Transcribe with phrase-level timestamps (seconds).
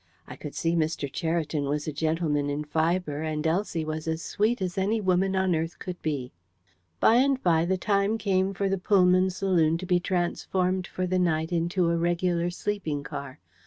[0.25, 1.07] I could see Mr.
[1.13, 5.53] Cheriton was a gentleman in fibre, and Elsie was as sweet as any woman on
[5.55, 6.31] earth could be.
[6.99, 11.19] By and by, the time came for the Pullman saloon to be transformed for the
[11.19, 13.37] night into a regular sleeping car.